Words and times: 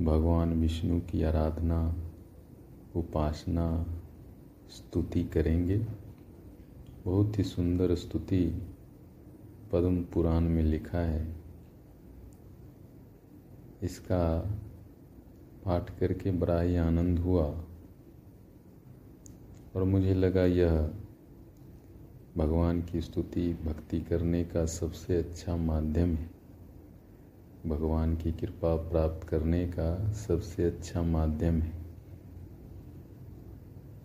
भगवान 0.00 0.60
विष्णु 0.60 1.00
की 1.00 1.22
आराधना, 1.22 1.96
उपासना, 2.96 3.86
स्तुति 4.68 5.24
करेंगे। 5.24 5.86
बहुत 7.04 7.38
ही 7.38 7.44
सुंदर 7.44 7.94
स्तुति 7.94 8.62
पद्म 9.72 10.04
पुराण 10.04 10.40
में 10.40 10.62
लिखा 10.62 10.98
है। 10.98 11.36
इसका 13.82 14.40
पाठ 15.64 15.98
करके 15.98 16.30
बड़ा 16.30 16.60
ही 16.60 16.76
आनंद 16.76 17.18
हुआ। 17.18 17.64
और 19.76 19.84
मुझे 19.84 20.14
लगा 20.14 20.44
यह 20.44 20.90
भगवान 22.36 22.82
की 22.82 23.00
स्तुति, 23.00 23.54
भक्ति 23.54 24.00
करने 24.00 24.44
का 24.44 24.66
सबसे 24.66 25.16
अच्छा 25.16 25.56
माध्यम 25.56 26.14
है। 26.14 26.39
भगवान 27.66 28.16
की 28.16 28.32
कृपा 28.32 28.76
प्राप्त 28.76 29.28
करने 29.28 29.66
का 29.66 30.12
सबसे 30.12 30.64
अच्छा 30.64 31.02
माध्यम 31.02 31.62
है। 31.62 31.72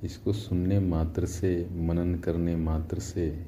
इसको 0.03 0.33
सुनने 0.33 0.79
मात्र 0.79 1.25
से, 1.25 1.69
मनन 1.71 2.15
करने 2.15 2.55
मात्र 2.55 2.99
से 2.99 3.45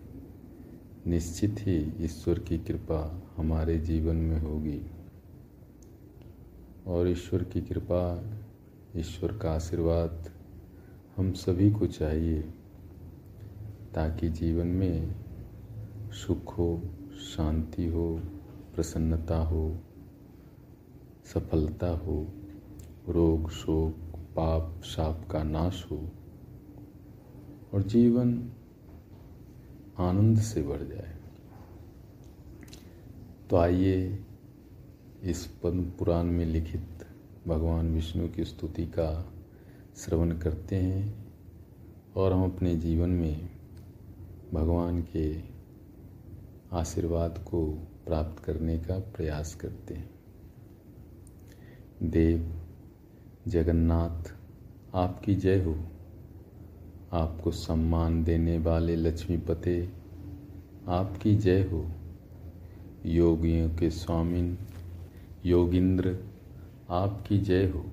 निश्चित 1.08 1.56
ही 1.60 2.06
ईश्वर 2.06 2.40
की 2.40 2.58
कृपा 2.58 3.22
हमारे 3.38 3.78
जीवन 3.80 4.16
में 4.16 4.40
होगी। 4.40 4.82
और 6.88 7.08
ईश्वर 7.08 7.44
की 7.44 7.62
कृपा, 7.62 8.24
ईश्वर 8.98 9.38
का 9.38 9.52
आशीर्वाद 9.52 10.30
हम 11.18 11.34
सभी 11.34 11.72
को 11.72 11.88
चाहिए, 11.88 12.42
ताकि 13.96 14.30
जीवन 14.30 14.68
में 14.68 15.16
सुख 16.12 16.58
हो, 16.58 16.82
शांति 17.36 17.86
हो, 17.86 18.22
प्रसन्नता 18.76 19.38
हो 19.38 19.78
सफलता 21.34 21.90
हो, 21.90 22.28
रोग, 23.10 23.50
शोक, 23.50 24.18
पाप, 24.18 24.84
शाप 24.84 25.28
का 25.32 25.44
नाश 25.44 25.88
हो, 25.92 26.10
और 27.74 27.84
जीवन 27.84 28.52
आनंद 29.98 30.40
से 30.40 30.62
बढ़ 30.62 30.84
जाए। 30.84 31.18
तो 33.50 33.56
आइए 33.56 34.20
इस 35.24 35.48
पद्म 35.64 35.84
पुराण 35.84 36.24
में 36.24 36.46
लिखित 36.46 37.08
भगवान 37.48 37.94
विष्णु 37.94 38.30
की 38.30 38.46
स्तुति 38.46 38.86
का 38.86 39.34
श्रवण 39.96 40.38
करते 40.38 40.76
हैं 40.76 41.34
और 42.16 42.34
हम 42.34 42.44
अपने 42.44 42.76
जीवन 42.76 43.10
में 43.10 43.50
भगवान 44.54 45.02
के 45.02 45.42
आशीर्वाद 46.72 47.46
को 47.48 47.66
प्राप्त 48.06 48.44
करने 48.44 48.78
का 48.78 49.00
प्रयास 49.00 49.56
करते 49.56 49.94
हैं। 49.94 50.17
देव, 52.04 52.62
जगन्नाथ, 53.48 54.34
आपकी 54.96 55.36
जय 55.36 55.64
हो। 55.64 55.76
आपको 57.14 57.52
सम्मान 57.52 58.24
देने 58.24 58.58
वाले 58.58 58.96
लक्ष्मीपते, 58.96 59.90
आपकी 60.88 61.36
जय 61.36 61.64
हो। 61.64 61.92
योगियों 63.06 63.70
के 63.70 63.90
स्वामिन, 63.90 64.58
योगिंद्र, 65.46 66.18
आपकी 66.90 67.38
जय 67.38 67.68
हो। 67.68 67.86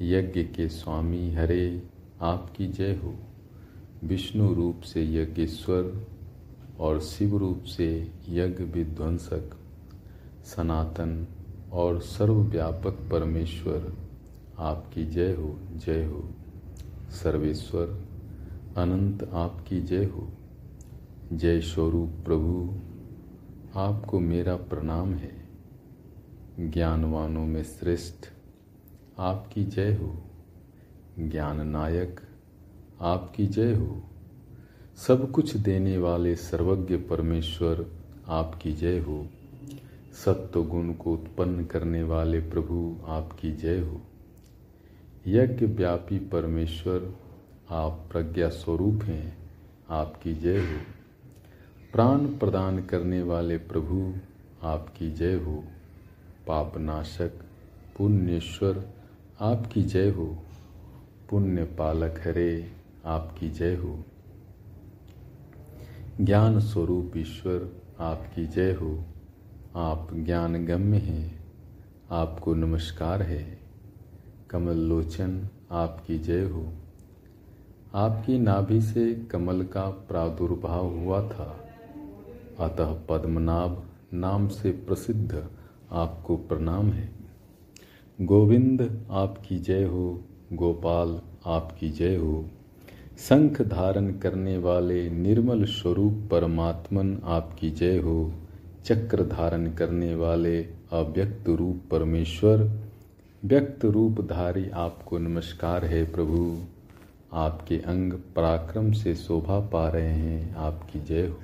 यज्ञ 0.00 0.44
के 0.44 0.68
स्वामी 0.68 1.30
हरे, 1.30 1.82
आपकी 2.20 2.66
जय 2.66 2.94
हो। 2.94 3.14
विष्णु 4.04 4.54
रूप 4.54 4.80
से 4.80 5.04
यज्ञेश्वर 5.14 6.06
और 6.80 7.00
शिव 7.00 7.36
रूप 7.36 7.62
से 7.62 8.12
यज्ञ 8.28 8.64
विध्वंसक, 8.64 9.50
सनातन 10.44 11.26
और 11.72 12.00
सर्वव्यापक 12.00 12.92
परमेश्वर 12.92 13.96
आपकी 14.58 15.06
जय 15.06 15.34
हो 15.34 15.58
जय 15.72 16.04
हो। 16.04 16.30
सर्वेश्वर, 17.10 18.04
अनंत 18.76 19.30
आपकी 19.32 19.80
जय 19.80 20.04
हो। 20.04 20.28
जय 21.32 21.60
स्वरूप 21.60 22.08
प्रभु, 22.24 22.74
आपको 23.78 24.20
मेरा 24.20 24.56
प्रणाम 24.56 25.14
है। 25.14 25.48
ज्ञानवानों 26.60 27.46
में 27.46 27.62
श्रेष्ठ 27.62 28.26
आपकी 29.18 29.64
जय 29.64 29.94
हो। 29.94 30.24
ज्ञान 31.18 31.68
नायक 31.68 32.20
आपकी 33.00 33.46
जय 33.46 33.74
हो। 33.74 34.02
सब 34.96 35.30
कुछ 35.30 35.56
देने 35.56 35.98
वाले 35.98 36.36
सर्वज्ञ 36.36 36.96
परमेश्वर 36.96 37.86
आपकी 38.28 38.72
जय 38.72 38.98
हो। 38.98 39.26
सत्व 40.12 40.64
गुण 40.64 40.92
को 40.92 41.14
उत्पन्न 41.14 41.64
करने 41.64 42.02
वाले 42.02 42.40
प्रभु 42.40 42.96
आपकी 43.06 43.52
जय 43.52 43.78
हो। 43.78 44.00
यज्ञ 45.26 45.66
व्यापी 45.66 46.18
परमेश्वर, 46.18 47.14
आप 47.70 48.08
प्रज्ञा 48.12 48.48
स्वरूप 48.48 49.02
हैं, 49.02 49.38
आपकी 49.90 50.34
जय 50.34 50.58
हो। 50.58 50.78
प्राण 51.92 52.18
प्रदान 52.18 52.82
करने 52.82 53.22
वाले 53.22 53.58
प्रभु 53.58 54.14
आपकी 54.62 55.10
जय 55.12 55.34
हो। 55.34 55.64
पापनाशक, 56.46 57.32
पुण्येश्वर, 57.98 58.88
आपकी 59.40 59.82
जय 59.82 60.10
हो। 60.10 60.38
पुण्य 61.30 61.64
पालक 61.64 62.20
हरे, 62.24 62.72
आपकी 63.04 63.50
जय 63.50 63.74
हो। 63.74 64.04
ज्ञान 66.20 66.60
स्वरूप 66.60 67.12
ईश्वर, 67.16 67.82
आपकी 67.98 68.46
जय 68.46 68.72
हो। 68.72 69.04
आप 69.76 70.08
ज्ञान 70.14 70.66
गम्य 70.66 70.96
हैं, 70.96 71.44
आपको 72.10 72.54
नमस्कार 72.54 73.22
है। 73.22 73.58
कमल 74.50 74.76
लोचन 74.76 75.48
आपकी 75.70 76.18
जय 76.18 76.44
हो। 76.44 76.72
आपकी 77.94 78.38
नाभि 78.38 78.80
से 78.80 79.14
कमल 79.14 79.62
का 79.62 79.90
प्रादुर्भाव 79.90 80.98
हुआ 80.98 81.28
था। 81.28 81.68
अतः 82.60 83.00
पद्मनाभ 83.08 83.84
नाम 84.14 84.48
से 84.48 84.70
प्रसिद्ध 84.70 85.46
आपको 85.92 86.36
प्रणाम 86.36 86.90
है। 86.90 87.12
गोविंद 88.20 89.06
आपकी 89.10 89.58
जय 89.58 89.84
हो, 89.84 90.24
गोपाल 90.52 91.20
आपकी 91.46 91.90
जय 91.90 92.16
हो। 92.16 92.48
शंख 93.18 93.62
धारण 93.62 94.18
करने 94.18 94.58
वाले 94.58 95.10
निर्मल 95.10 95.64
स्वरूप 95.64 96.28
परमात्मन 96.30 97.18
आपकी 97.24 97.70
जय 97.70 97.98
हो। 97.98 98.32
चक्र 98.84 99.22
धारण 99.22 99.72
करने 99.72 100.14
वाले 100.14 100.62
अव्यक्त 100.92 101.48
रूप 101.48 101.82
परमेश्वर, 101.90 102.70
व्यक्त 103.44 103.84
रूपधारी 103.84 104.70
आपको 104.70 105.18
नमस्कार 105.18 105.84
है 105.84 106.04
प्रभु। 106.04 106.58
आपके 107.32 107.76
अंग 107.76 108.12
पराक्रम 108.12 108.92
से 108.92 109.14
शोभा 109.14 109.60
पा 109.60 109.88
रहे 109.88 110.12
हैं, 110.12 110.54
आपकी 110.54 111.00
जय 111.00 111.26
हो। 111.26 111.38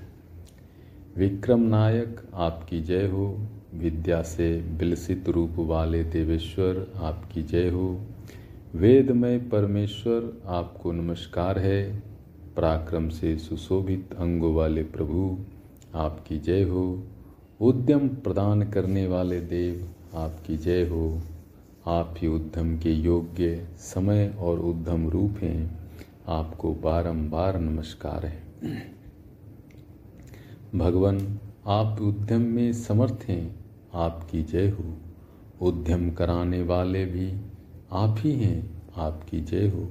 विक्रम 1.17 1.61
नायक, 1.61 2.23
आपकी 2.35 2.81
जय 2.81 3.07
हो। 3.07 3.39
विद्या 3.75 4.23
से 4.23 4.61
विलसित 4.61 5.29
रूप 5.29 5.53
वाले 5.59 6.05
देवेश्वर, 6.05 6.93
आपकी 6.97 7.43
जय 7.43 7.69
हो। 7.69 8.01
वेदमय 8.75 9.39
परमेश्वर, 9.39 10.43
आपको 10.47 10.93
नमस्कार 10.93 11.59
है। 11.59 12.03
पराक्रम 12.57 13.09
से 13.09 13.39
सुशोभित 13.39 14.15
अंगों 14.19 14.55
वाले 14.55 14.83
प्रभु, 14.83 15.39
आपकी 15.95 16.39
जय 16.39 16.63
हो। 16.63 17.03
उद्यम 17.61 18.09
प्रदान 18.09 18.63
करने 18.63 19.07
वाले 19.07 19.41
देव, 19.41 19.89
आपकी 20.15 20.57
जय 20.57 20.87
हो। 20.87 21.23
आप 21.87 22.15
ही 22.19 22.29
उद्यम 22.29 22.79
के 22.79 22.91
योग्य, 22.91 23.69
समय 23.79 24.35
और 24.39 24.61
उद्यम 24.61 25.09
रूप 25.09 25.39
हैं। 25.39 25.79
आपको 26.29 26.75
बारंबार 26.75 27.61
नमस्कार 27.61 28.27
है। 28.27 28.43
भगवान, 30.75 31.39
आप 31.67 32.01
उद्यम 32.01 32.41
में 32.41 32.73
समर्थ 32.73 33.25
हैं। 33.29 33.65
आपकी 33.95 34.43
जय 34.43 34.69
हो। 34.69 34.97
उद्यम 35.67 36.11
कराने 36.11 36.63
वाले 36.63 37.05
भी 37.05 37.41
आप 37.93 38.17
ही 38.19 38.33
हैं। 38.33 38.83
आपकी 38.97 39.41
जय 39.41 39.69
हो। 39.69 39.89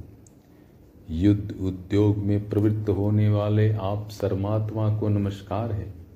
युद्ध 1.09 1.55
उद्योग 1.61 2.17
में 2.17 2.49
प्रवृत्त 2.49 2.89
होने 2.89 3.29
वाले 3.29 3.73
आप 3.73 4.09
सर्मात्मा 4.11 4.99
को 4.99 5.09
नमस्कार 5.09 5.71
है। 5.71 6.06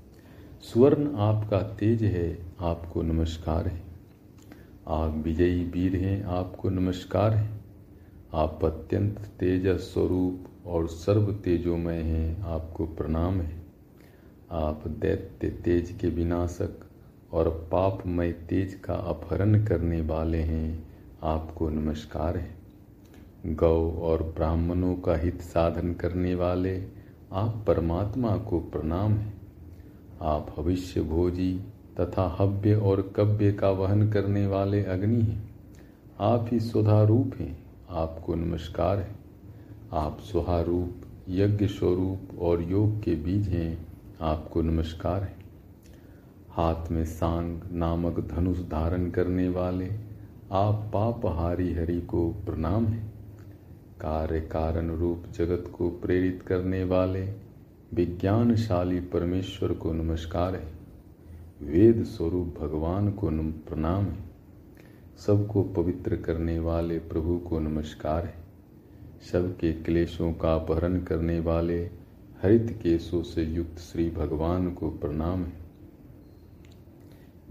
स्वर्ण 0.64 1.16
आपका 1.16 1.62
तेज 1.62 2.04
है, 2.04 2.38
आपको 2.60 3.02
नमस्कार 3.02 3.68
है। 3.68 3.82
आप 4.88 5.22
विजयी 5.26 5.64
वीर 5.64 5.96
हैं, 5.96 6.24
आपको 6.24 6.70
नमस्कार 6.70 7.34
है। 7.34 7.50
आप 8.34 8.66
अत्यंत 8.66 9.20
तेज 9.20 9.68
स्वरूप 9.68 10.68
और 10.68 10.88
सर्व 10.88 11.34
तेजोमय 11.34 11.96
हैं, 11.96 12.42
आपको 12.42 12.86
प्रणाम 12.86 13.42
है। 13.42 13.64
आप 14.52 14.88
दैत्य 14.88 15.50
तेज 15.50 15.98
के 16.02 16.08
विनाशक 16.08 16.80
और 17.34 17.70
पापमय 17.72 18.32
तेज 18.32 18.74
का 18.74 18.94
अपहरण 18.94 19.66
करने 19.66 20.02
वाले 20.02 20.40
हैं, 20.40 20.88
आपको 21.24 21.70
नमस्कार 21.70 22.38
है। 22.38 22.56
गौ 23.46 23.92
और 23.92 24.24
ब्राह्मणों 24.24 24.96
का 24.96 25.16
हित 25.16 25.42
साधन 25.42 25.94
करने 25.94 26.36
वाले, 26.36 26.84
आप 27.34 27.64
परमात्मा 27.68 28.38
को 28.38 28.60
प्रणाम 28.60 29.14
है। 29.14 29.41
आप 30.22 30.56
भविष्य 30.58 31.02
भोजी 31.02 31.60
तथा 32.00 32.36
हव्य 32.40 32.76
और 32.76 33.14
कव्य 33.16 33.54
का 33.54 33.70
वहन 33.70 34.12
करने 34.12 34.48
वाले 34.48 34.84
अग्नि 34.84 35.22
हैं। 35.22 35.56
आप 36.20 36.50
ही 36.52 36.60
स्वधारूप 36.60 37.32
हैं, 37.40 37.64
आपको 37.90 38.36
नमस्कार 38.36 38.98
है। 38.98 39.16
आप 39.94 40.20
स्वहारूप 40.20 40.96
यज्ञ 41.30 41.68
स्वरूप 41.68 42.40
और 42.40 42.62
योग 42.62 43.04
के 43.04 43.16
बीज 43.16 43.48
हैं, 43.48 43.88
आपको 44.22 44.62
नमस्कार 44.62 45.24
है। 45.24 45.36
हाथ 46.50 46.92
में 46.92 47.06
सांग 47.06 47.60
नामक 47.72 48.20
धनुष 48.20 48.58
धारण 48.58 49.10
करने 49.10 49.50
वाले, 49.50 49.92
आप 50.52 50.92
पापहारी 50.94 51.74
हरि 51.74 52.02
को 52.02 52.30
प्रणाम 52.30 52.86
है। 52.86 53.04
कार्य 54.02 54.42
कारण 54.42 54.90
रूप 54.90 55.24
जगत 55.34 55.72
को 55.78 55.90
प्रेरित 55.90 56.44
करने 56.48 56.84
वाले 56.84 57.51
विज्ञानशाली 57.94 59.00
परमेश्वर 59.00 59.74
को 59.74 59.94
नमस्कार 59.94 60.56
है। 60.56 60.74
वेद 61.62 62.04
स्वरूप 62.04 62.56
भगवान 62.62 63.12
को 63.12 63.30
प्रणाम 63.70 64.04
है। 64.04 64.24
सबको 65.18 65.64
पवित्र 65.64 66.16
करने 66.16 66.60
वाले 66.60 67.00
प्रभु 67.00 67.38
को 67.38 67.60
नमस्कार 67.60 68.26
है। 68.26 68.34
सबके 69.32 69.74
क्लेशों 69.74 70.34
का 70.34 70.56
अपहरण 70.56 71.02
करने 71.02 71.40
वाले 71.40 71.90
हरित 72.42 72.80
केशों 72.84 73.24
से 73.24 73.44
युक्त 73.44 73.80
श्री 73.80 74.10
भगवान 74.10 74.74
को 74.74 74.90
प्रणाम 74.90 75.44
है। 75.44 75.54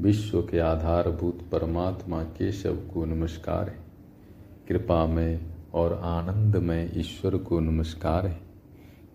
विश्व 0.00 0.42
के 0.42 0.58
आधारभूत 0.58 1.38
परमात्मा 1.52 2.22
केशव 2.22 2.76
को 2.76 3.04
नमस्कार 3.04 3.68
है। 3.68 3.78
कृपा 4.68 5.06
में 5.06 5.46
और 5.74 5.92
आनंद 5.92 6.56
में 6.56 6.98
ईश्वर 6.98 7.36
को 7.36 7.60
नमस्कार 7.60 8.26
है। 8.26 8.49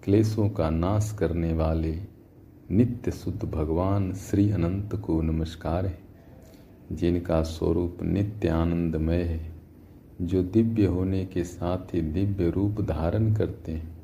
क्लेशों 0.05 0.49
का 0.49 0.69
नाश 0.69 1.15
करने 1.19 1.53
वाले 1.53 1.99
नित्य 2.71 3.11
शुद्ध 3.11 3.43
भगवान 3.43 4.13
श्री 4.13 4.51
अनंत 4.51 4.95
को 4.95 5.21
नमस्कार 5.21 5.85
है। 5.85 5.99
जिनका 6.91 7.43
स्वरूप 7.43 7.97
नित्य 8.03 8.47
आनंदमय 8.47 9.21
है, 9.21 9.55
जो 10.21 10.43
दिव्य 10.43 10.85
होने 10.85 11.25
के 11.25 11.43
साथ 11.43 11.77
ही 11.77 12.01
दिव्य 12.01 12.49
रूप 12.49 12.81
धारण 12.81 13.33
करते 13.33 13.71
हैं। 13.71 13.97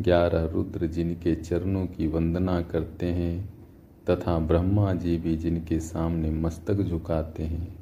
ग्यारह 0.00 0.44
रुद्र 0.44 0.86
जिनके 0.86 1.34
चरणों 1.34 1.86
की 1.86 2.06
वंदना 2.06 2.62
करते 2.62 3.06
हैं, 3.06 3.54
तथा 4.10 4.38
ब्रह्मा 4.38 4.94
जी 4.94 5.16
भी 5.16 5.36
जिनके 5.36 5.80
सामने 5.80 6.30
मस्तक 6.30 6.74
झुकाते 6.74 7.42
हैं, 7.42 7.78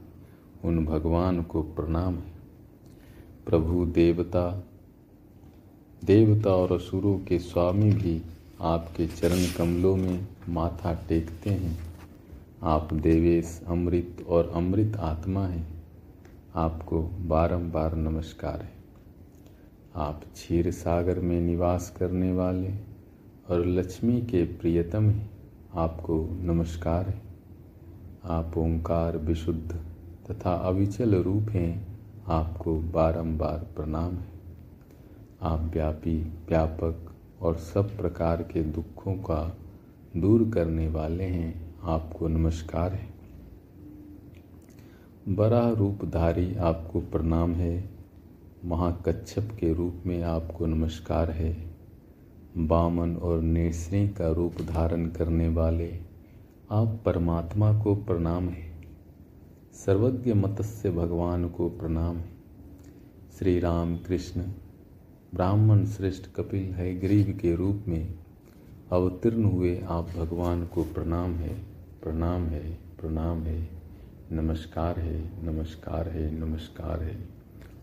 उन 0.64 0.84
भगवान 0.84 1.42
को 1.42 1.62
प्रणाम 1.62 2.14
है। 2.14 2.32
प्रभु 3.46 3.86
देवता 3.86 4.64
देवता 6.06 6.50
और 6.50 6.72
असुरों 6.72 7.18
के 7.18 7.38
स्वामी 7.38 7.90
भी 7.90 8.22
आपके 8.60 9.06
चरण 9.06 9.58
कमलों 9.58 9.96
में 9.96 10.28
माथा 10.48 10.94
टेकते 11.08 11.50
हैं। 11.50 11.78
आप 12.62 12.94
देवेश, 12.94 13.62
अमृत 13.66 14.24
और 14.28 14.52
अमृत 14.54 14.96
आत्मा 14.96 15.46
हैं। 15.46 15.84
आपको 16.54 17.02
बारंबार 17.02 17.96
नमस्कार 17.96 18.62
है। 18.62 18.72
आप 19.96 20.22
क्षीर 20.34 20.70
सागर 20.70 21.20
में 21.20 21.40
निवास 21.40 21.96
करने 21.98 22.32
वाले 22.32 22.70
और 23.50 23.66
लक्ष्मी 23.66 24.20
के 24.20 24.44
प्रियतम 24.44 25.10
हैं। 25.10 25.30
आपको 25.74 26.28
नमस्कार 26.40 27.08
है। 27.08 27.22
आप 28.24 28.58
ओंकार 28.58 29.16
विशुद्ध 29.16 29.80
तथा 30.30 30.54
अविचल 30.54 31.14
रूप 31.14 31.50
हैं। 31.50 31.98
आपको 32.26 32.76
बारंबार 32.80 33.58
प्रणाम 33.76 34.14
है। 34.14 34.35
आप 35.42 35.60
व्यापी 35.60 36.22
व्यापक 36.22 37.14
और 37.40 37.56
सब 37.56 37.96
प्रकार 37.96 38.42
के 38.42 38.62
दुखों 38.62 39.14
का 39.14 39.56
दूर 40.16 40.50
करने 40.54 40.88
वाले 40.88 41.24
हैं। 41.24 41.74
आपको 41.82 42.28
नमस्कार 42.28 42.94
है। 42.94 43.08
बड़ा 45.28 45.70
रूपधारी 45.70 46.54
आपको 46.54 47.00
प्रणाम 47.00 47.52
है। 47.52 47.90
महाकच्छप 48.64 49.48
के 49.60 49.72
रूप 49.72 49.94
में 50.06 50.22
आपको 50.22 50.66
नमस्कार 50.66 51.30
है। 51.30 51.70
बामन 52.56 53.16
और 53.16 53.40
नेसरी 53.40 54.08
का 54.08 54.32
रूप 54.32 54.54
धारण 54.62 55.06
करने 55.06 55.48
वाले 55.48 55.98
आप 56.70 57.00
परमात्मा 57.04 57.82
को 57.82 57.94
प्रणाम 57.94 58.48
है। 58.48 58.72
सर्वज्ञ 59.72 60.34
मत्स्य 60.34 60.90
भगवान 60.90 61.48
को 61.48 61.68
प्रणाम 61.68 62.16
है। 62.16 62.30
श्री 63.38 63.60
राम 63.60 63.96
कृष्ण 63.96 64.42
ब्राह्मण 65.36 65.86
श्रेष्ठ 65.86 66.24
कपिल 66.36 66.62
है 66.62 67.00
गरीब 67.00 67.38
के 67.42 67.54
रूप 67.54 67.84
में 67.88 68.14
अवतीर्ण 68.92 69.44
हुए 69.44 69.78
आप 69.78 70.08
भगवान 70.08 70.66
को 70.66 70.84
प्रणाम 70.84 71.34
है 71.34 71.62
प्रणाम 72.02 72.46
है 72.46 72.72
प्रणाम 72.72 73.42
है। 73.42 73.70
नमस्कार 74.32 75.00
है 75.00 75.44
नमस्कार 75.44 76.08
है 76.08 76.40
नमस्कार 76.40 77.02
है। 77.02 77.28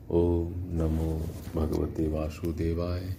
ओम 0.09 0.53
नमो 0.57 1.25
भगवते 1.55 2.07
वासुदेवाय, 2.07 3.15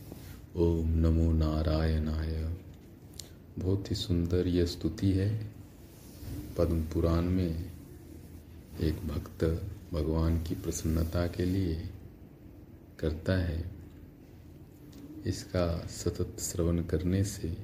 ओम 0.56 0.88
नमो 0.88 1.32
नारायणाय। 1.32 2.54
बहुत 3.58 3.90
ही 3.90 3.96
सुंदर 3.96 4.46
यह 4.46 4.66
स्तुति 4.66 5.10
है। 5.10 5.52
पद्म 6.58 6.82
पुराण 6.82 7.22
में 7.22 7.70
एक 8.80 8.94
भक्त 8.94 9.44
भगवान 9.94 10.42
की 10.42 10.54
प्रसन्नता 10.54 11.26
के 11.26 11.44
लिए 11.44 11.82
करता 12.98 13.32
है। 13.32 13.83
इसका 15.26 15.86
सतत 15.86 16.40
श्रवण 16.40 16.82
करने 16.82 17.24
से 17.24 17.56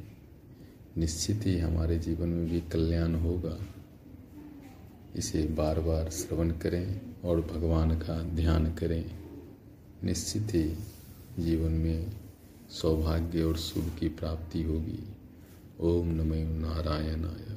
निश्चित 0.99 1.41
ही 1.47 1.59
हमारे 1.59 1.99
जीवन 1.99 2.29
में 2.29 2.51
भी 2.51 2.61
कल्याण 2.61 3.15
होगा। 3.15 3.67
इसे 5.17 5.43
बार 5.43 5.81
बार 5.81 6.11
श्रवण 6.11 6.51
करें 6.51 7.01
और 7.25 7.41
भगवान 7.41 7.99
का 7.99 8.23
ध्यान 8.23 8.75
करें। 8.75 9.19
निश्चित 10.05 10.43
ही 10.43 10.77
जीवन 11.43 11.73
में 11.73 12.13
सौभाग्य 12.71 13.43
और 13.43 13.57
शुभ 13.57 13.97
की 14.01 14.09
प्राप्ति 14.09 14.63
होगी। 14.63 15.05
ओम 15.81 16.09
नमो 16.09 16.59
नारायणाय। 16.59 17.50